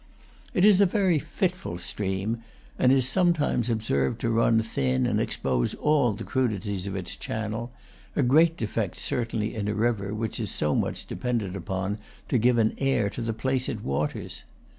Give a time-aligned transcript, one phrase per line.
[0.55, 2.41] It is a very fit ful stream,
[2.79, 7.71] and is sometimes observed to run thin and expose all the crudities of its channel,
[8.15, 12.57] a great defect certainly in a river which is so much depended upon to give
[12.57, 14.43] an air to the places it waters.